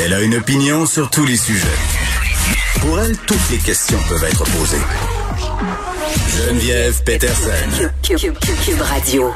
[0.00, 1.66] Elle a une opinion sur tous les sujets.
[2.80, 4.76] Pour elle, toutes les questions peuvent être posées.
[6.36, 7.90] Geneviève Peterson.
[8.04, 9.32] Cube, Radio.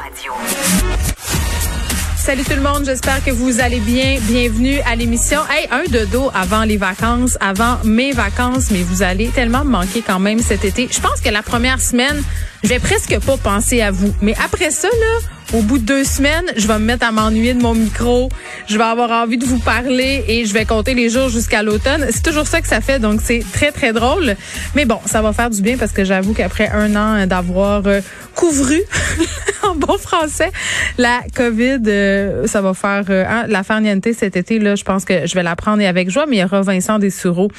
[2.15, 4.19] Salut tout le monde, j'espère que vous allez bien.
[4.21, 5.41] Bienvenue à l'émission.
[5.49, 9.71] Hey, un de dos avant les vacances, avant mes vacances, mais vous allez tellement me
[9.71, 10.87] manquer quand même cet été.
[10.89, 12.23] Je pense que la première semaine,
[12.63, 14.15] je vais presque pas penser à vous.
[14.21, 17.53] Mais après ça, là, au bout de deux semaines, je vais me mettre à m'ennuyer
[17.53, 18.29] de mon micro.
[18.67, 22.07] Je vais avoir envie de vous parler et je vais compter les jours jusqu'à l'automne.
[22.09, 24.35] C'est toujours ça que ça fait, donc c'est très, très drôle.
[24.73, 28.01] Mais bon, ça va faire du bien parce que j'avoue qu'après un an d'avoir euh,
[28.33, 28.81] couvru,
[29.63, 30.51] en bon français,
[30.97, 34.57] la COVID, euh, ça va faire euh, hein, la farniente cet été.
[34.57, 36.25] Là, je pense que je vais la prendre avec joie.
[36.27, 37.49] Mais il y aura Vincent Dessureau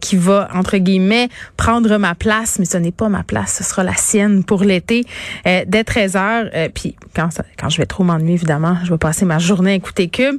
[0.00, 2.58] qui va, entre guillemets, prendre ma place.
[2.58, 5.04] Mais ce n'est pas ma place, ce sera la sienne pour l'été
[5.44, 6.50] dès 13 heures.
[6.74, 6.96] puis
[7.58, 10.36] quand, je vais trop m'ennuyer, évidemment, je vais passer ma journée à écouter Cube.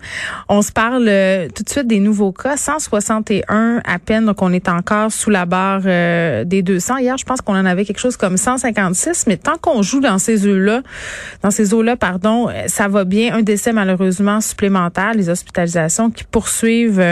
[0.50, 2.58] On se parle euh, tout de suite des nouveaux cas.
[2.58, 6.98] 161 à peine, donc on est encore sous la barre euh, des 200.
[6.98, 10.18] Hier, je pense qu'on en avait quelque chose comme 156, mais tant qu'on joue dans
[10.18, 10.82] ces eaux-là,
[11.44, 13.36] dans ces eaux-là, pardon, euh, ça va bien.
[13.36, 17.04] Un décès malheureusement supplémentaire, les hospitalisations qui poursuivent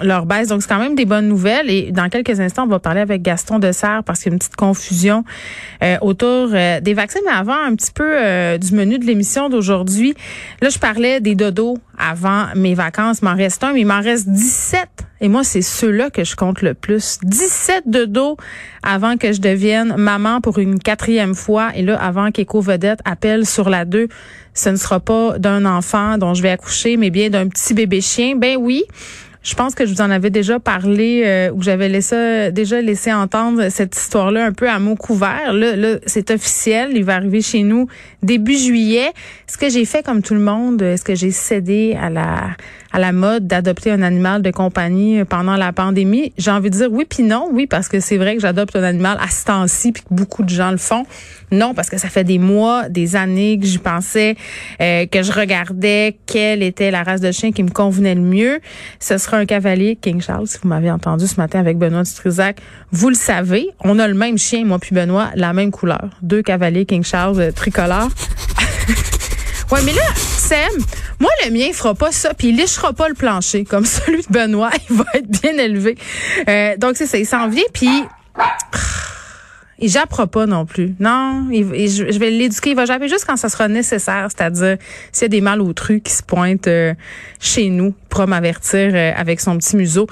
[0.00, 0.48] leur baisse.
[0.48, 1.70] Donc, c'est quand même des bonnes nouvelles.
[1.70, 4.38] Et dans quelques instants, on va parler avec Gaston Dessert parce qu'il y a une
[4.38, 5.24] petite confusion
[6.00, 7.20] autour des vaccins.
[7.24, 10.14] Mais avant, un petit peu du menu de l'émission d'aujourd'hui.
[10.62, 13.18] Là, je parlais des dodos avant mes vacances.
[13.22, 14.88] Il m'en reste un, mais il m'en reste 17.
[15.20, 17.18] Et moi, c'est ceux-là que je compte le plus.
[17.22, 18.36] 17 dodos
[18.82, 21.70] avant que je devienne maman pour une quatrième fois.
[21.74, 24.08] Et là, avant qu'Éco-Vedette appelle sur la 2,
[24.54, 28.00] ce ne sera pas d'un enfant dont je vais accoucher, mais bien d'un petit bébé
[28.00, 28.36] chien.
[28.36, 28.84] Ben oui.
[29.46, 33.12] Je pense que je vous en avais déjà parlé euh, ou j'avais laissé déjà laissé
[33.12, 35.52] entendre cette histoire-là un peu à mots couverts.
[35.52, 37.86] Là, là c'est officiel, il va arriver chez nous
[38.24, 39.12] début juillet.
[39.48, 42.56] Est-ce que j'ai fait comme tout le monde Est-ce que j'ai cédé à la
[42.96, 46.88] à la mode d'adopter un animal de compagnie pendant la pandémie J'ai envie de dire
[46.90, 47.50] oui puis non.
[47.52, 50.42] Oui parce que c'est vrai que j'adopte un animal à ce temps-ci puis que beaucoup
[50.42, 51.04] de gens le font.
[51.52, 54.34] Non parce que ça fait des mois, des années que j'y pensais,
[54.80, 58.60] euh, que je regardais quelle était la race de chien qui me convenait le mieux.
[58.98, 62.62] Ce sera un cavalier King Charles, si vous m'avez entendu ce matin avec Benoît Dutrisac.
[62.92, 66.16] Vous le savez, on a le même chien, moi puis Benoît, la même couleur.
[66.22, 68.08] Deux cavaliers King Charles euh, tricolores.
[69.70, 70.58] ouais, mais là, Sam,
[71.20, 74.22] moi, le mien, il fera pas ça, puis il lichera pas le plancher, comme celui
[74.22, 74.70] de Benoît.
[74.90, 75.96] Il va être bien élevé.
[76.48, 78.04] Euh, donc, c'est ça, il s'en vient, puis...
[79.78, 80.94] Il jappera pas non plus.
[81.00, 82.70] Non, je vais l'éduquer.
[82.70, 84.78] Il va japper juste quand ça sera nécessaire, c'est-à-dire
[85.12, 86.94] s'il y a des malautrus qui se pointent euh,
[87.40, 90.06] chez nous, il pourra m'avertir euh, avec son petit museau.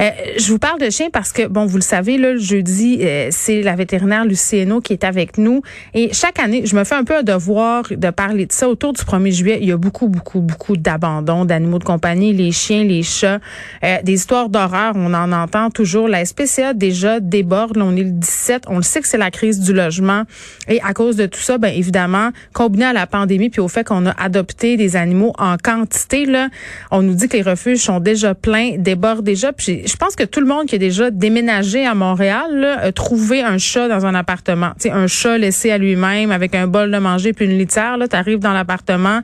[0.00, 0.08] Euh,
[0.38, 3.62] je vous parle de chien parce que, bon, vous le savez, là, le jeudi, c'est
[3.62, 5.60] la vétérinaire Lucieno qui est avec nous.
[5.92, 8.68] Et chaque année, je me fais un peu un devoir de parler de ça.
[8.68, 12.52] Autour du 1er juillet, il y a beaucoup, beaucoup, beaucoup d'abandon d'animaux de compagnie, les
[12.52, 13.40] chiens, les chats,
[13.82, 14.94] des histoires d'horreur.
[14.96, 16.08] On en entend toujours.
[16.08, 17.76] La SPCA déjà déborde.
[17.76, 18.64] Là, on est le 17.
[18.68, 20.22] On le sait c'est la crise du logement.
[20.68, 23.84] Et à cause de tout ça, ben évidemment, combiné à la pandémie puis au fait
[23.84, 26.48] qu'on a adopté des animaux en quantité, là,
[26.90, 29.52] on nous dit que les refuges sont déjà pleins, débordent déjà.
[29.52, 32.92] Puis je pense que tout le monde qui a déjà déménagé à Montréal là, a
[32.92, 34.72] trouvé un chat dans un appartement.
[34.78, 37.96] Sais, un chat laissé à lui-même avec un bol de manger puis une litière.
[37.96, 39.20] Là, arrives dans l'appartement,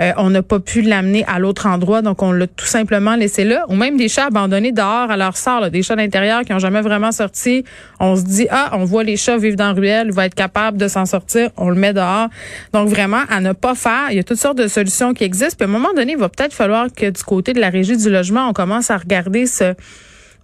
[0.00, 3.44] euh, on n'a pas pu l'amener à l'autre endroit, donc on l'a tout simplement laissé
[3.44, 3.64] là.
[3.68, 6.80] Ou même des chats abandonnés dehors à leur sort, des chats d'intérieur qui ont jamais
[6.80, 7.64] vraiment sorti.
[8.00, 10.88] On se dit ah, on voit les chats vivre dans ruelle, va être capable de
[10.88, 12.28] s'en sortir, on le met dehors.
[12.72, 14.06] Donc vraiment, à ne pas faire.
[14.10, 15.56] Il y a toutes sortes de solutions qui existent.
[15.58, 17.96] Puis à un moment donné, il va peut-être falloir que du côté de la régie
[17.96, 19.74] du logement, on commence à regarder ce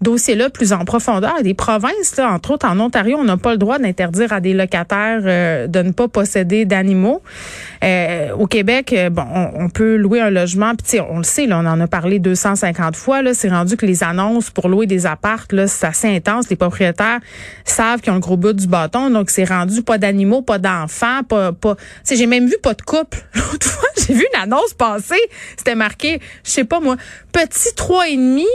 [0.04, 1.42] dossier-là plus en profondeur.
[1.42, 4.52] Des provinces, là, entre autres en Ontario, on n'a pas le droit d'interdire à des
[4.52, 7.22] locataires euh, de ne pas posséder d'animaux.
[7.84, 11.58] Euh, au Québec, euh, bon, on, peut louer un logement, puis on le sait, là,
[11.62, 13.20] on en a parlé 250 fois.
[13.20, 16.48] Là, c'est rendu que les annonces pour louer des appartes, là, c'est assez intense.
[16.48, 17.20] Les propriétaires
[17.64, 21.22] savent qu'ils ont le gros bout du bâton, donc c'est rendu pas d'animaux, pas d'enfants,
[21.28, 21.76] pas, pas.
[22.10, 23.18] J'ai même vu pas de couple.
[23.34, 25.20] L'autre fois, j'ai vu une annonce passer,
[25.56, 26.96] c'était marqué, je sais pas moi,
[27.32, 28.46] petit trois et demi,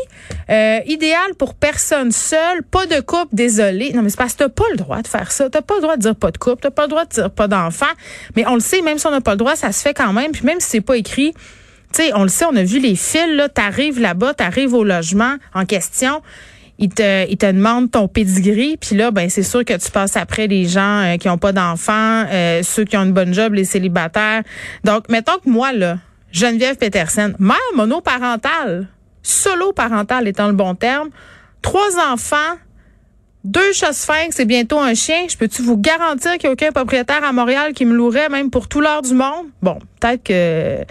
[0.50, 3.92] euh, idéal pour personne seule, pas de couple, désolé.
[3.94, 5.50] Non, mais c'est parce que t'as pas le droit de faire ça.
[5.50, 7.30] T'as pas le droit de dire pas de couple, t'as pas le droit de dire
[7.30, 7.86] pas d'enfant.
[8.36, 10.32] Mais on le sait, même si on pas le droit, ça se fait quand même.
[10.32, 11.34] Puis même si c'est pas écrit,
[11.94, 14.84] tu sais, on le sait, on a vu les fils, là, t'arrives là-bas, t'arrives au
[14.84, 16.22] logement en question.
[16.78, 20.48] Ils te, ils demandent ton pedigree, puis là, ben c'est sûr que tu passes après
[20.48, 23.66] les gens euh, qui ont pas d'enfants, euh, ceux qui ont une bonne job, les
[23.66, 24.44] célibataires.
[24.86, 25.98] Donc, mettons que moi, là,
[26.32, 28.88] Geneviève Petersen, mère monoparentale,
[29.24, 31.10] solo parentale étant le bon terme,
[31.62, 32.56] trois enfants,
[33.44, 35.26] deux chats sphinx et bientôt un chien.
[35.30, 38.50] Je peux-tu vous garantir qu'il n'y a aucun propriétaire à Montréal qui me louerait même
[38.50, 39.48] pour tout l'heure du monde?
[39.62, 40.86] Bon, peut-être que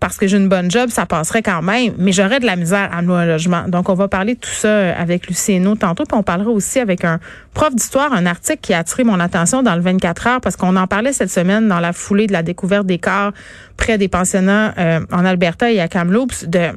[0.00, 2.88] parce que j'ai une bonne job, ça passerait quand même, mais j'aurais de la misère
[2.92, 3.68] à louer un logement.
[3.68, 7.04] Donc, on va parler de tout ça avec Lucieno tantôt, puis on parlera aussi avec
[7.04, 7.18] un
[7.54, 10.76] prof d'histoire, un article qui a attiré mon attention dans le 24 heures, parce qu'on
[10.76, 13.32] en parlait cette semaine dans la foulée de la découverte des corps
[13.76, 16.70] près des pensionnats euh, en Alberta et à Kamloops, de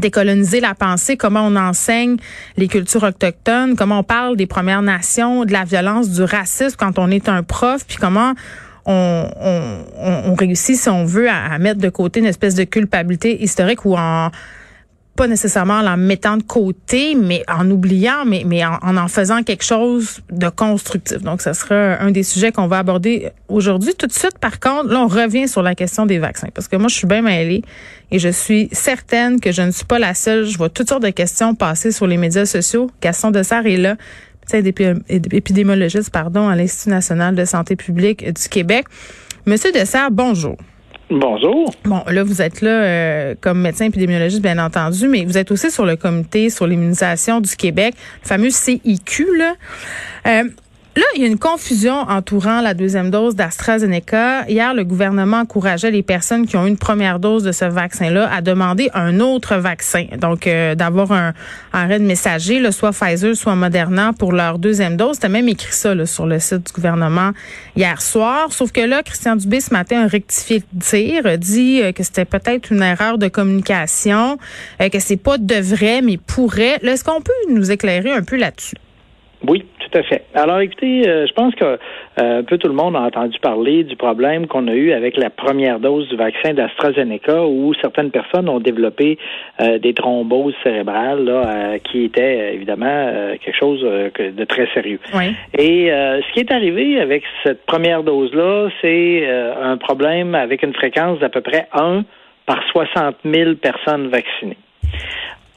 [0.00, 2.16] décoloniser la pensée, comment on enseigne
[2.56, 6.98] les cultures autochtones, comment on parle des Premières Nations, de la violence, du racisme quand
[6.98, 8.34] on est un prof, puis comment
[8.86, 13.96] on, réussit, si on veut, à, mettre de côté une espèce de culpabilité historique ou
[13.96, 14.30] en
[15.16, 19.42] pas nécessairement en la mettant de côté, mais en oubliant, mais, mais en, en, faisant
[19.42, 21.22] quelque chose de constructif.
[21.22, 23.94] Donc, ce sera un des sujets qu'on va aborder aujourd'hui.
[23.94, 26.76] Tout de suite, par contre, là, on revient sur la question des vaccins, parce que
[26.76, 27.62] moi, je suis bien mêlée
[28.10, 30.46] et je suis certaine que je ne suis pas la seule.
[30.46, 32.90] Je vois toutes sortes de questions passer sur les médias sociaux.
[33.00, 33.96] Gaston Dessert est là
[34.52, 38.86] épidémiologiste pardon, à l'Institut national de santé publique du Québec.
[39.46, 40.56] Monsieur Dessert, bonjour.
[41.10, 41.74] Bonjour.
[41.84, 45.70] Bon, là, vous êtes là euh, comme médecin épidémiologiste, bien entendu, mais vous êtes aussi
[45.70, 49.36] sur le comité sur l'immunisation du Québec, le fameux CIQ.
[49.36, 49.54] Là.
[50.26, 50.44] Euh,
[50.96, 54.48] Là, il y a une confusion entourant la deuxième dose d'AstraZeneca.
[54.48, 58.32] Hier, le gouvernement encourageait les personnes qui ont eu une première dose de ce vaccin-là
[58.32, 60.06] à demander un autre vaccin.
[60.20, 61.32] Donc, euh, d'avoir un
[61.72, 65.16] arrêt de messager, là, soit Pfizer, soit Moderna, pour leur deuxième dose.
[65.16, 67.32] C'était même écrit ça sur le site du gouvernement
[67.74, 68.52] hier soir.
[68.52, 72.24] Sauf que là, Christian Dubé, ce matin, a rectifié le tir, dit euh, que c'était
[72.24, 74.38] peut-être une erreur de communication,
[74.80, 76.78] euh, que c'est pas de vrai, mais pourrait.
[76.84, 78.76] Est-ce qu'on peut nous éclairer un peu là-dessus?
[79.48, 80.24] Oui, tout à fait.
[80.34, 81.78] Alors, écoutez, euh, je pense que euh,
[82.40, 85.30] un peu tout le monde a entendu parler du problème qu'on a eu avec la
[85.30, 89.18] première dose du vaccin d'AstraZeneca, où certaines personnes ont développé
[89.60, 94.98] euh, des thromboses cérébrales, là, qui étaient évidemment quelque chose de très sérieux.
[95.14, 95.34] Oui.
[95.58, 99.26] Et ce qui est arrivé avec cette première dose-là, c'est
[99.62, 102.04] un problème avec une fréquence d'à peu près 1
[102.46, 104.56] par 60 000 personnes vaccinées.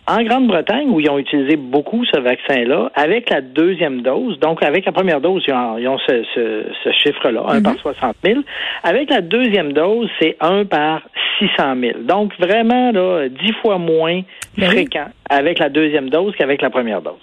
[0.10, 4.86] En Grande-Bretagne, où ils ont utilisé beaucoup ce vaccin-là, avec la deuxième dose, donc avec
[4.86, 8.34] la première dose, ils ont, ce, chiffre-là, 1 par 60 mhm.
[8.34, 8.46] 000.
[8.84, 11.02] Avec la deuxième dose, c'est 1 par
[11.40, 12.00] 600 000.
[12.04, 14.22] Donc vraiment, là, 10 fois moins
[14.58, 17.20] ben fréquent avec la deuxième dose qu'avec la première dose.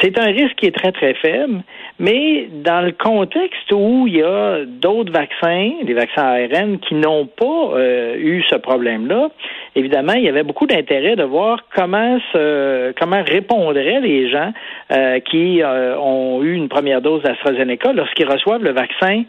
[0.00, 1.62] C'est un risque qui est très, très faible,
[1.98, 7.26] mais dans le contexte où il y a d'autres vaccins, les vaccins ARN, qui n'ont
[7.26, 9.30] pas euh, eu ce problème-là,
[9.74, 14.52] évidemment, il y avait beaucoup d'intérêt de voir comment se, comment répondraient les gens
[14.92, 19.24] euh, qui euh, ont eu une première dose d'AstraZeneca lorsqu'ils reçoivent le vaccin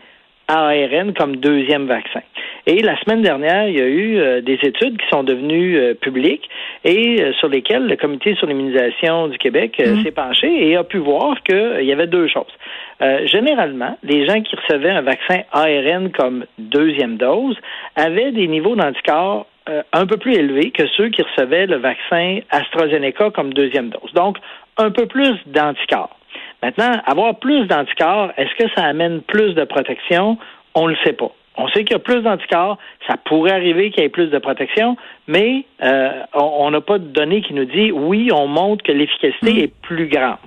[0.50, 2.22] ARN comme deuxième vaccin.
[2.66, 5.94] Et la semaine dernière, il y a eu euh, des études qui sont devenues euh,
[5.94, 6.50] publiques
[6.84, 10.04] et euh, sur lesquelles le Comité sur l'immunisation du Québec mm.
[10.04, 12.54] s'est penché et a pu voir qu'il y avait deux choses.
[13.26, 17.56] généralement, les gens qui recevaient un vaccin ARN comme deuxième dose
[17.96, 19.46] avaient des niveaux d'anticorps
[19.94, 24.12] un peu plus élevés que ceux qui recevaient le vaccin AstraZeneca comme deuxième dose.
[24.14, 24.38] Donc,
[24.78, 26.19] un peu plus d'anticorps.
[26.62, 30.38] Maintenant, avoir plus d'anticorps, est-ce que ça amène plus de protection?
[30.76, 31.32] On ne le sait pas.
[31.58, 34.38] On sait qu'il y a plus d'anticorps, ça pourrait arriver qu'il y ait plus de
[34.38, 34.96] protection,
[35.28, 39.54] mais euh, on n'a pas de données qui nous dit oui, on montre que l'efficacité
[39.54, 39.58] mm.
[39.58, 40.38] est plus grande.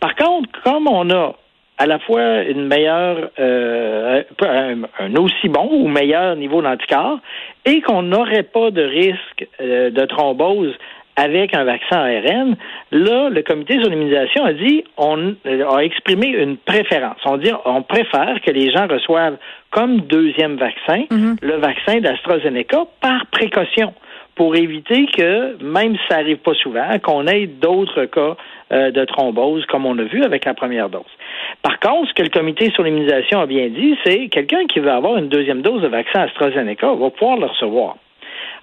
[0.00, 1.34] Par contre, comme on a
[1.78, 7.18] à la fois une meilleure, euh, un, aussi bon ou meilleur niveau d'anticorps,
[7.66, 10.74] et qu'on n'aurait pas de risque euh, de thrombose
[11.16, 12.56] avec un vaccin ARN,
[12.92, 17.18] là, le comité sur l'immunisation a dit, on a exprimé une préférence.
[17.24, 19.38] On dit, on préfère que les gens reçoivent
[19.70, 21.36] comme deuxième vaccin mhm.
[21.40, 23.94] le vaccin d'AstraZeneca par précaution
[24.34, 28.36] pour éviter que, même si ça arrive pas souvent, qu'on ait d'autres cas
[28.70, 31.02] euh, de thrombose, comme on a vu avec la première dose.
[31.62, 34.90] Par contre, ce que le comité sur l'immunisation a bien dit, c'est quelqu'un qui veut
[34.90, 37.96] avoir une deuxième dose de vaccin AstraZeneca va pouvoir le recevoir.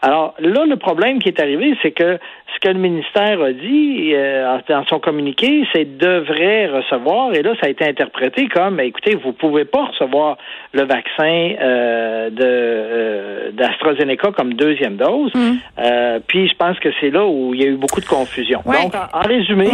[0.04, 2.20] Alors là, le problème qui est arrivé, c'est que
[2.54, 7.54] ce que le ministère a dit euh, dans son communiqué, c'est devrait recevoir, et là,
[7.62, 10.38] ça a été interprété comme, écoutez, vous pouvez pas recevoir
[10.74, 15.34] le vaccin euh, de euh, d'AstraZeneca comme deuxième dose.
[15.34, 15.54] Mmh.
[15.80, 18.62] Euh, puis je pense que c'est là où il y a eu beaucoup de confusion.
[18.66, 19.70] Donc, en, résumé.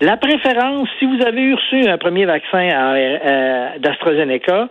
[0.00, 2.68] La préférence, si vous avez reçu un premier vaccin
[3.78, 4.68] d'AstraZeneca,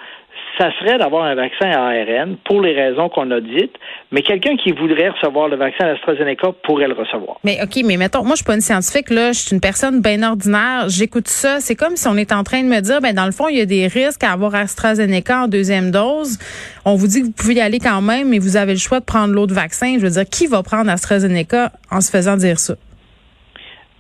[0.58, 3.76] ça serait d'avoir un vaccin à ARN pour les raisons qu'on a dites,
[4.12, 7.38] mais quelqu'un qui voudrait recevoir le vaccin AstraZeneca pourrait le recevoir.
[7.44, 10.02] Mais OK, mais mettons, moi, je suis pas une scientifique, là, je suis une personne
[10.02, 13.14] bien ordinaire, j'écoute ça, c'est comme si on est en train de me dire, ben,
[13.14, 16.38] dans le fond, il y a des risques à avoir AstraZeneca en deuxième dose.
[16.86, 19.00] On vous dit que vous pouvez y aller quand même, mais vous avez le choix
[19.00, 19.96] de prendre l'autre vaccin.
[19.98, 22.76] Je veux dire, qui va prendre AstraZeneca en se faisant dire ça?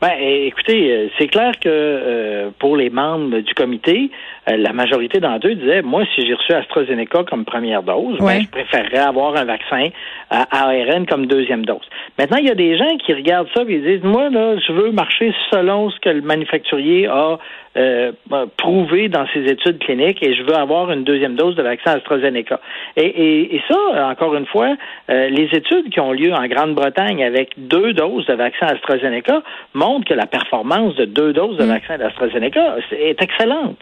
[0.03, 4.12] Ben, écoutez, euh, c'est clair que euh, pour les membres du comité,
[4.47, 8.50] la majorité d'entre eux disaient, moi, si j'ai reçu AstraZeneca comme première dose, ben, je
[8.50, 9.88] préférerais avoir un vaccin
[10.29, 11.88] à ARN comme deuxième dose.
[12.17, 14.91] Maintenant, il y a des gens qui regardent ça et disent, moi, là, je veux
[14.91, 17.38] marcher selon ce que le manufacturier a
[17.75, 18.12] euh,
[18.57, 22.59] prouvé dans ses études cliniques et je veux avoir une deuxième dose de vaccin AstraZeneca.
[22.97, 24.75] Et, et, ça, encore une fois,
[25.09, 29.41] euh, les études qui ont lieu en Grande-Bretagne avec deux doses de vaccin AstraZeneca
[29.73, 31.69] montrent que la performance de deux doses de mm.
[31.69, 33.77] vaccin d'AstraZeneca est excellente.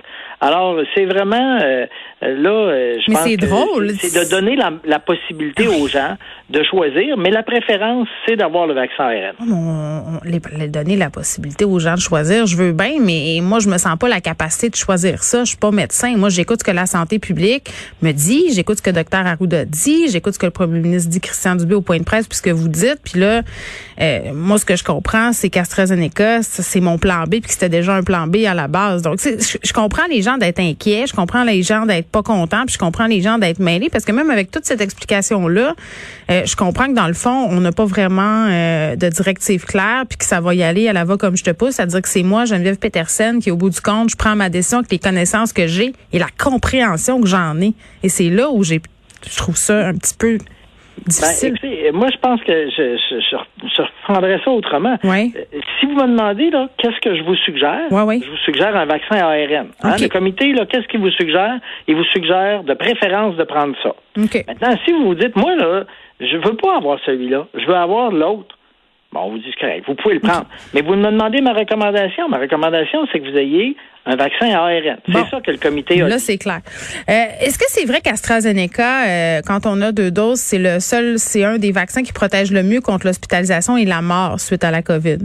[0.52, 1.86] Alors, c'est vraiment euh,
[2.22, 6.18] là, je pense que c'est de donner la, la, possibilité aux gens
[6.50, 9.36] de choisir, mais la préférence, c'est d'avoir le vaccin ARN.
[9.50, 13.70] On, les, donner la possibilité aux gens de choisir, je veux bien, mais moi, je
[13.70, 15.44] me sens pas la capacité de choisir ça.
[15.44, 16.16] Je suis pas médecin.
[16.18, 20.10] Moi, j'écoute ce que la santé publique me dit, j'écoute ce que Dr Arruda dit,
[20.10, 22.68] j'écoute ce que le premier ministre dit, Christian Dubé, au point de presse, puisque vous
[22.68, 23.00] dites.
[23.04, 23.42] Puis là,
[24.02, 27.70] euh, moi, ce que je comprends, c'est qu'AstraZeneca, c'est mon plan B, puis que c'était
[27.70, 29.04] déjà un plan B à la base.
[29.04, 32.74] Donc, je, comprends les gens d'être inquiets, je comprends les gens d'être pas contents, puis
[32.74, 35.76] je comprends les gens d'être mêlés, parce que même avec toute cette explication-là,
[36.32, 40.06] euh, je comprends que dans le fond, on n'a pas vraiment euh, de directive claire,
[40.10, 42.10] puis que ça va y aller à la va comme je te pousse, c'est-à-dire que
[42.10, 45.00] c'est moi, Geneviève Petersen, qui au bout du compte, je prends ma décision avec les
[45.00, 47.74] connaissances que j'ai et la compréhension que j'en ai.
[48.02, 48.82] Et c'est là où j'ai,
[49.30, 50.40] je trouve ça un petit peu
[51.06, 51.56] difficile.
[51.62, 54.98] Ben, moi, je pense que je, je, je, reprendrais ça autrement.
[55.04, 55.34] Oui.
[55.36, 57.88] Euh, si vous me demandez, là, qu'est-ce que je vous suggère?
[57.92, 58.22] Oui, oui.
[58.26, 59.68] Je vous suggère un vaccin ARN.
[59.84, 61.60] Hein, le comité, là, qu'est-ce qu'il vous suggère?
[61.88, 63.96] Il vous suggère de préférence de prendre ça.
[64.16, 65.84] Maintenant, si vous vous dites, moi, là,
[66.20, 68.56] je veux pas avoir celui-là, je veux avoir l'autre.
[69.14, 70.46] Bon, on vous dit correct, vous pouvez le prendre.
[70.74, 72.30] Mais vous me demandez ma recommandation.
[72.30, 73.76] Ma recommandation, c'est que vous ayez
[74.06, 74.98] un vaccin à ARN.
[75.06, 76.62] C'est ça que le comité a Là, c'est clair.
[77.10, 81.20] Euh, est-ce que c'est vrai qu'AstraZeneca, euh, quand on a deux doses, c'est le seul,
[81.20, 84.72] c'est un des vaccins qui protège le mieux contre l'hospitalisation et la mort suite à
[84.72, 85.18] la COVID?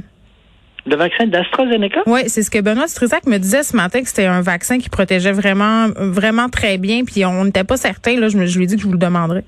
[0.86, 2.02] Le vaccin d'AstraZeneca?
[2.06, 4.88] Oui, c'est ce que Benoît Struzac me disait ce matin que c'était un vaccin qui
[4.88, 7.04] protégeait vraiment, vraiment très bien.
[7.04, 8.18] Puis on n'était pas certain.
[8.18, 9.44] Là, je, me, je lui ai dit que je vous le demanderais.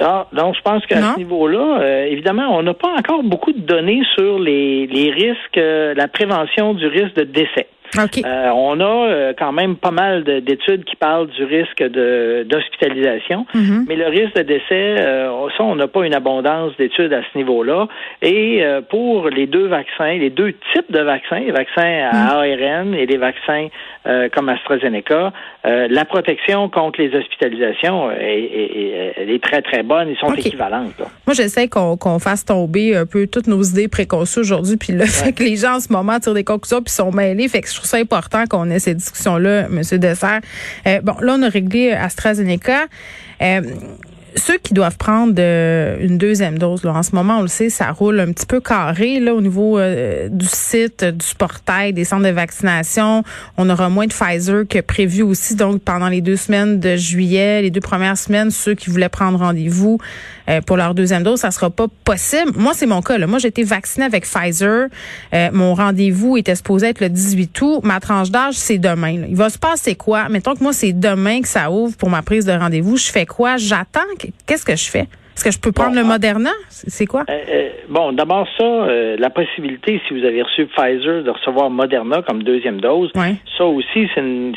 [0.00, 3.60] Ah, donc je pense qu'à ce niveau-là, euh, évidemment, on n'a pas encore beaucoup de
[3.60, 7.68] données sur les, les risques, euh, la prévention du risque de décès.
[7.98, 13.84] Euh, on a euh, quand même pas mal d'études qui parlent du risque d'hospitalisation, mm-hmm.
[13.88, 17.38] mais le risque de décès, euh, ça, on n'a pas une abondance d'études à ce
[17.38, 17.88] niveau-là.
[18.22, 22.62] Et pour les deux vaccins, les deux types de vaccins, les vaccins à mm.
[22.62, 23.68] ARN et les vaccins
[24.34, 25.32] comme AstraZeneca,
[25.64, 30.08] la protection contre les hospitalisations est, est, très, très bonne.
[30.08, 31.00] Ils sont équivalentes.
[31.26, 35.32] Moi, j'essaie qu'on fasse tomber un peu toutes nos idées préconçues aujourd'hui, puis le fait
[35.32, 37.83] que les gens en ce moment tirent des conclusions puis sont mêlés, fait que je
[37.84, 39.82] trouve ça important qu'on ait ces discussions-là, M.
[39.98, 40.40] Dessert.
[40.86, 42.86] Euh, bon, là, on a réglé AstraZeneca.
[43.42, 43.60] Euh,
[44.36, 47.70] ceux qui doivent prendre euh, une deuxième dose, là, en ce moment, on le sait,
[47.70, 52.04] ça roule un petit peu carré là au niveau euh, du site, du portail, des
[52.04, 53.22] centres de vaccination.
[53.56, 55.54] On aura moins de Pfizer que prévu aussi.
[55.54, 59.38] Donc, pendant les deux semaines de juillet, les deux premières semaines, ceux qui voulaient prendre
[59.38, 59.98] rendez-vous
[60.48, 62.52] euh, pour leur deuxième dose, ça sera pas possible.
[62.56, 63.18] Moi, c'est mon cas.
[63.18, 63.26] Là.
[63.26, 64.88] Moi, j'ai été vaccinée avec Pfizer.
[65.52, 67.80] mon rendez-vous était supposé être le 18 août.
[67.82, 69.24] Ma tranche d'âge, c'est demain.
[69.28, 70.28] Il va se passer quoi?
[70.28, 72.96] Mettons que moi, c'est demain que ça ouvre pour ma prise de rendez-vous.
[72.96, 73.56] Je fais quoi?
[73.56, 74.00] J'attends
[74.46, 75.08] qu'est-ce que je fais?
[75.34, 76.04] Est-ce que je peux prendre le ah.
[76.04, 76.50] Moderna?
[76.68, 77.24] C'est quoi?
[77.28, 81.70] Euh, euh, bon, d'abord ça, euh, la possibilité, si vous avez reçu Pfizer, de recevoir
[81.70, 83.10] Moderna comme deuxième dose,
[83.58, 84.08] ça aussi,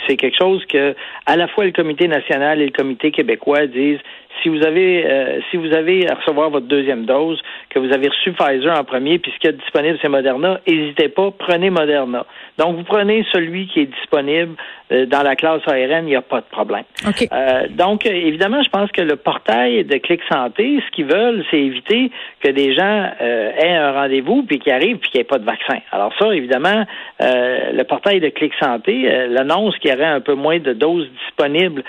[0.07, 3.99] c'est quelque chose que à la fois le Comité national et le Comité québécois disent
[4.43, 8.31] si vous avez si vous avez à recevoir votre deuxième dose, que vous avez reçu
[8.33, 12.25] Pfizer en premier, puis ce qui est disponible, c'est Moderna, n'hésitez pas, prenez Moderna.
[12.57, 14.55] Donc, vous prenez celui qui est disponible
[14.91, 16.83] euh, dans la classe ARN, il n'y a pas de problème.
[17.05, 21.59] Euh, donc, évidemment, je pense que le portail de Clic Santé, ce qu'ils veulent, c'est
[21.59, 25.27] éviter que des gens euh, aient un rendez-vous puis qu'ils arrivent puis qu'il n'y ait
[25.27, 25.79] pas de vaccin.
[25.91, 26.85] Alors ça, évidemment,
[27.19, 31.83] le portail de Clic Santé l'annonce qu'il y aurait un peu moins de doses disponibles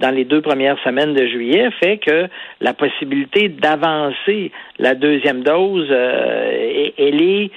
[0.00, 2.28] dans les deux premières semaines de juillet fait que
[2.60, 7.50] la possibilité d'avancer la deuxième dose, elle est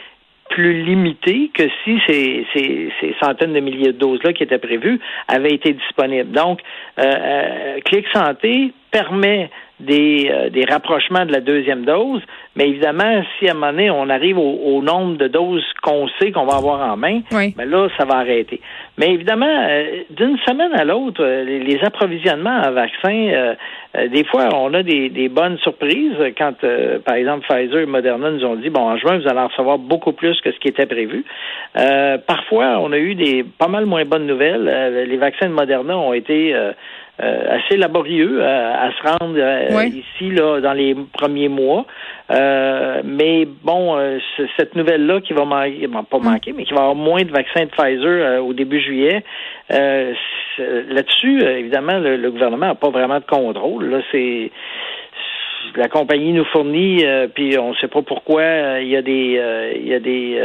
[0.49, 2.91] plus limité que si ces,
[3.21, 6.31] centaines de milliers de doses-là qui étaient prévues avaient été disponibles.
[6.31, 6.61] Donc,
[6.99, 12.21] euh, euh Clic Santé permet des, euh, des rapprochements de la deuxième dose,
[12.55, 16.31] mais évidemment, si à un moment donné, on arrive au, nombre de doses qu'on sait
[16.31, 18.61] qu'on va avoir en main, ben là, ça va arrêter.
[18.97, 23.55] Mais évidemment, euh, d'une semaine à l'autre, euh, les, approvisionnements en vaccins,
[24.09, 26.15] des fois, on a des, des bonnes surprises.
[26.37, 26.53] Quand,
[27.05, 29.77] par exemple, Pfizer et Moderna nous ont dit, bon, en juin, vous allez en recevoir
[29.77, 31.23] beaucoup plus que ce qui était prévu.
[31.73, 35.05] parfois, on a eu des pas mal moins bonnes nouvelles.
[35.07, 36.55] les vaccins de Moderna ont été
[37.19, 39.37] assez laborieux à, se rendre
[39.85, 41.85] ici là dans les premiers mois.
[42.29, 43.97] mais bon,
[44.57, 46.23] cette nouvelle-là qui va manquer, pas mm.
[46.23, 49.23] manquer, mais qui va avoir moins de vaccins de Pfizer au début juillet.
[49.69, 53.89] Là-dessus, évidemment, le, le gouvernement n'a pas vraiment de contrôle.
[53.89, 54.51] Là, c'est
[55.75, 59.01] la compagnie nous fournit, euh, puis on ne sait pas pourquoi euh, il y a
[59.01, 60.39] des euh, y a des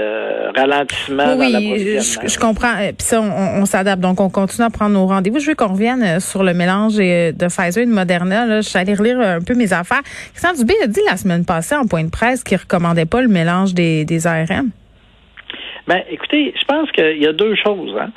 [0.56, 2.74] ralentissements oui, dans Je, comprends.
[2.76, 4.00] Puis ça, on, s'adapte.
[4.00, 5.38] Donc, on continue à prendre nos rendez-vous.
[5.38, 8.46] Je veux qu'on revienne sur le mélange de Pfizer et de Moderna.
[8.46, 8.60] Là.
[8.60, 10.02] Je suis allée relire un peu mes affaires.
[10.34, 13.28] Christian Dubé a dit la semaine passée en point de presse qu'il recommandait pas le
[13.28, 14.70] mélange des, des ARM.
[15.86, 17.96] Ben, écoutez, je pense qu'il y a deux choses.
[18.00, 18.10] Hein.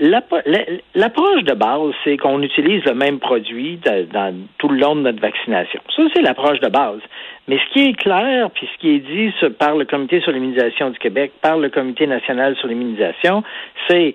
[0.00, 5.20] L'approche de base, c'est qu'on utilise le même produit dans tout le long de notre
[5.20, 5.78] vaccination.
[5.94, 7.00] Ça, c'est l'approche de base.
[7.48, 10.88] Mais ce qui est clair, puis ce qui est dit par le Comité sur l'immunisation
[10.88, 13.42] du Québec, par le Comité national sur l'immunisation,
[13.88, 14.14] c'est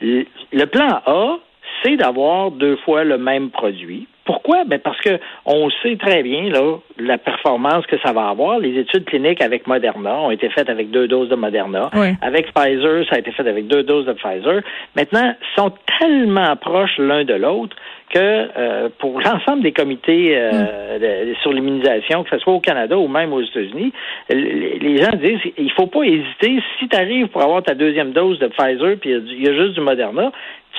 [0.00, 1.38] le plan A,
[1.82, 4.06] c'est d'avoir deux fois le même produit.
[4.24, 4.64] Pourquoi?
[4.64, 8.58] Ben parce que on sait très bien là, la performance que ça va avoir.
[8.58, 11.90] Les études cliniques avec Moderna ont été faites avec deux doses de Moderna.
[12.20, 14.62] Avec Pfizer, ça a été fait avec deux doses de Pfizer.
[14.96, 17.76] Maintenant, ils sont tellement proches l'un de l'autre
[18.12, 21.34] que euh, pour l'ensemble des comités euh, mm.
[21.42, 23.92] sur l'immunisation, que ce soit au Canada ou même aux États-Unis,
[24.30, 26.62] les gens disent il faut pas hésiter.
[26.78, 29.74] Si tu arrives pour avoir ta deuxième dose de Pfizer, puis il y, a juste
[29.74, 30.30] du Moderna,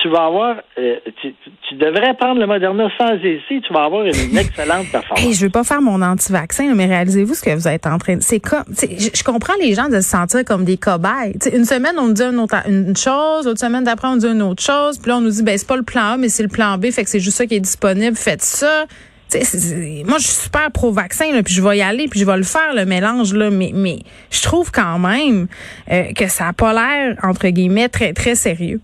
[0.02, 4.36] tu vas avoir, euh, tu, devrais prendre le Moderna sans hésiter, tu vas avoir une
[4.38, 5.24] excellente performance.
[5.24, 8.16] Hey, je veux pas faire mon anti-vaccin, mais réalisez-vous ce que vous êtes en train
[8.16, 8.22] de...
[8.22, 11.34] C'est comme, je, comprends les gens de se sentir comme des cobayes.
[11.52, 14.26] une semaine, on nous dit une, autre, une chose, l'autre semaine d'après, on nous dit
[14.26, 16.28] une autre chose, puis là, on nous dit, ben c'est pas le plan A, mais
[16.28, 18.86] c'est le plan B, fait que c'est juste ça qui est disponible, faites ça.
[19.32, 22.74] moi, je suis super pro-vaccin, puis je vais y aller, puis je vais le faire,
[22.74, 25.46] le mélange, là, mais, mais je trouve quand même
[25.90, 28.80] euh, que ça a pas l'air, entre guillemets, très, très sérieux.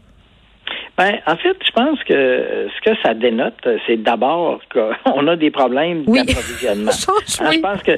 [1.00, 5.50] Ben, en fait, je pense que ce que ça dénote, c'est d'abord qu'on a des
[5.50, 6.90] problèmes d'approvisionnement.
[7.26, 7.92] je pense que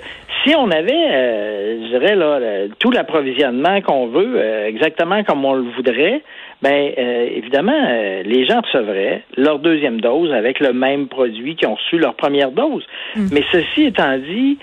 [0.45, 2.39] si on avait, euh, je dirais, là,
[2.79, 6.23] tout l'approvisionnement qu'on veut, euh, exactement comme on le voudrait,
[6.63, 7.89] ben euh, évidemment,
[8.25, 12.53] les gens recevraient leur deuxième dose avec le même produit qu'ils ont reçu leur première
[12.53, 12.87] dose.
[13.17, 13.27] Mm.
[13.33, 14.59] Mais ceci étant dit,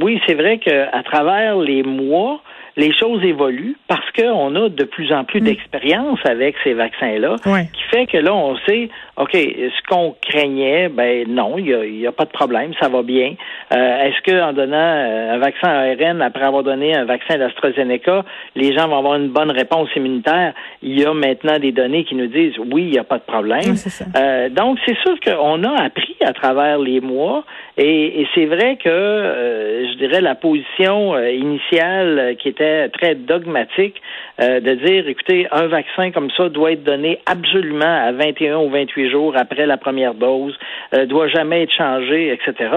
[0.00, 2.40] oui, c'est vrai qu'à travers les mois,
[2.80, 5.44] les choses évoluent parce qu'on a de plus en plus mm.
[5.44, 7.36] d'expérience avec ces vaccins-là,
[7.72, 8.88] qui fait que là, on sait,
[9.20, 13.02] OK, ce qu'on craignait, ben non, il n'y a, a, pas de problème, ça va
[13.02, 13.34] bien.
[13.70, 18.24] Euh, est-ce qu'en donnant euh, un vaccin ARN après avoir donné un vaccin d'AstraZeneca,
[18.56, 20.54] les gens vont avoir une bonne réponse immunitaire?
[20.82, 23.24] Il y a maintenant des données qui nous disent oui, il n'y a pas de
[23.24, 23.74] problème.
[24.16, 27.44] Euh, donc, c'est sûr qu'on a appris à travers les mois
[27.76, 34.00] et, et c'est vrai que, je dirais, la position initiale qui était très dogmatique
[34.38, 39.09] de dire, écoutez, un vaccin comme ça doit être donné absolument à 21 ou 28
[39.10, 40.56] jours après la première dose,
[40.94, 42.70] euh, doit jamais être changé, etc.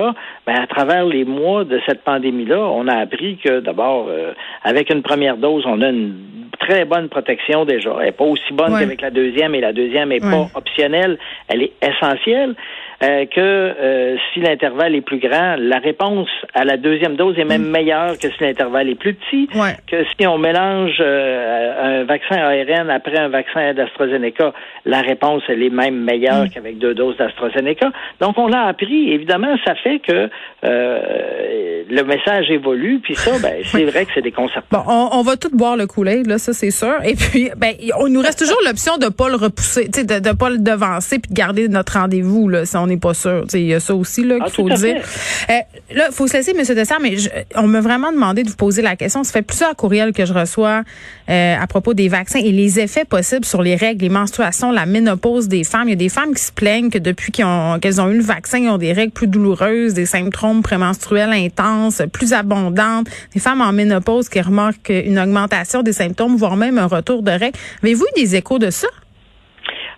[0.45, 4.89] Ben, à travers les mois de cette pandémie-là, on a appris que d'abord, euh, avec
[4.89, 6.15] une première dose, on a une
[6.59, 7.95] très bonne protection déjà.
[7.99, 11.17] Elle n'est pas aussi bonne qu'avec la deuxième et la deuxième n'est pas optionnelle,
[11.47, 12.55] elle est essentielle.
[13.03, 17.43] Euh, que euh, si l'intervalle est plus grand, la réponse à la deuxième dose est
[17.43, 17.71] même mm.
[17.71, 19.49] meilleure que si l'intervalle est plus petit,
[19.87, 24.53] que si on mélange euh, un vaccin ARN après un vaccin d'AstraZeneca,
[24.85, 26.49] la réponse elle est même meilleure mm.
[26.49, 27.91] qu'avec deux doses d'AstraZeneca.
[28.21, 30.29] Donc on a appris, évidemment, ça fait que
[30.61, 34.83] le message évolue, puis ça, ben, c'est vrai que c'est déconcertant.
[34.85, 36.95] Bon, on, va tout boire le couler, là, ça c'est sûr.
[37.03, 40.49] Et puis, ben, on nous reste toujours l'option de pas le repousser, de, de pas
[40.49, 43.45] le devancer, puis de garder notre rendez-vous, là, si on n'est pas sûr.
[43.53, 45.01] Il y a ça aussi là qu'il ah, faut dire.
[45.49, 45.53] Euh,
[45.95, 46.75] là, il faut se laisser, M.
[46.75, 47.15] Dessert, mais
[47.55, 49.23] on m'a vraiment demandé de vous poser la question.
[49.23, 50.83] Ça fait plusieurs courriels que je reçois
[51.29, 54.85] euh, à propos des vaccins et les effets possibles sur les règles, les menstruations, la
[54.85, 55.87] ménopause des femmes.
[55.87, 58.23] Il y a des femmes qui se plaignent que depuis qu'elles ont, ont eu le
[58.23, 63.61] vaccin, ils ont des règles plus douloureuses, des symptômes prémenstruels intenses, plus abondantes, des femmes
[63.61, 67.57] en ménopause qui remarquent une augmentation des symptômes, voire même un retour de règles.
[67.81, 68.87] Avez-vous eu des échos de ça?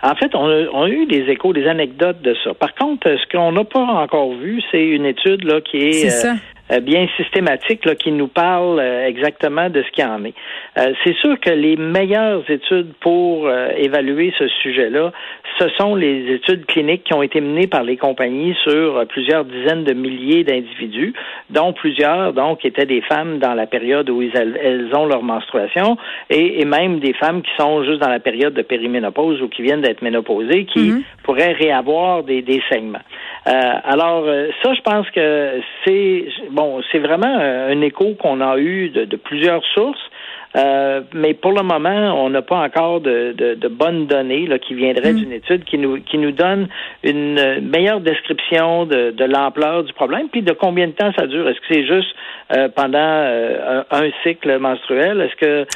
[0.03, 2.53] En fait, on a, eu des échos, des anecdotes de ça.
[2.53, 6.33] Par contre, ce qu'on n'a pas encore vu, c'est une étude là qui est, euh,
[6.71, 10.33] euh, bien systématique là, qui nous parle euh, exactement de ce qu'il en est.
[10.77, 15.11] Euh, c'est sûr que les meilleures études pour évaluer ce sujet-là,
[15.59, 19.83] ce sont les études cliniques qui ont été menées par les compagnies sur plusieurs dizaines
[19.83, 21.13] de milliers d'individus,
[21.49, 25.97] dont plusieurs donc étaient des femmes dans la période où elles, ont leur menstruation
[26.29, 29.81] et, même des femmes qui sont juste dans la période de périménopause ou qui viennent
[29.81, 31.03] d'être ménopausées, qui mm-hmm.
[31.23, 33.05] pourraient réavoir des, des saignements.
[33.45, 34.25] alors
[34.63, 39.63] ça, je pense que c'est bon, c'est vraiment un écho qu'on a eu de, plusieurs
[39.73, 40.09] sources.
[40.55, 44.73] Euh, mais pour le moment, on n'a pas encore de, de, bonnes données là, qui
[44.73, 45.17] viendraient mm.
[45.17, 46.69] d'une étude qui nous qui nous donne
[47.03, 51.49] une meilleure description de, de l'ampleur du problème, puis de combien de temps ça dure.
[51.49, 52.07] Est-ce que c'est juste
[52.53, 55.19] euh, pendant euh, un, cycle menstruel?
[55.21, 55.67] Est-ce que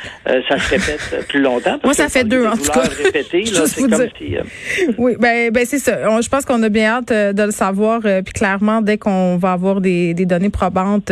[0.47, 1.77] ça se répète plus longtemps?
[1.83, 2.83] Moi, ça fait deux en tout cas.
[4.97, 6.21] oui, ben, ben c'est ça.
[6.21, 8.01] je pense qu'on a bien hâte de le savoir.
[8.01, 11.11] puis clairement, dès qu'on va avoir des, des données probantes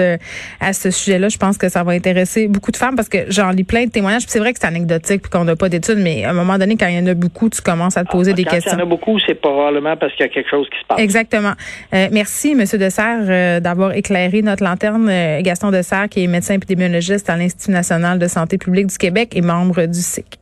[0.62, 3.57] à ce sujet-là, je pense que ça va intéresser beaucoup de femmes parce que j'en
[3.58, 4.24] lis plein de témoignages.
[4.28, 6.78] C'est vrai que c'est anecdotique puis qu'on n'a pas d'études, mais à un moment donné,
[6.78, 8.72] quand il y en a beaucoup, tu commences à te poser ah, des questions.
[8.72, 10.80] Quand il y en a beaucoup, c'est probablement parce qu'il y a quelque chose qui
[10.80, 11.00] se passe.
[11.00, 11.54] Exactement.
[11.94, 15.10] Euh, merci, Monsieur Dessert, euh, d'avoir éclairé notre lanterne.
[15.10, 19.34] Euh, Gaston Dessert, qui est médecin épidémiologiste à l'Institut national de santé publique du Québec
[19.36, 20.40] et membre du SIC.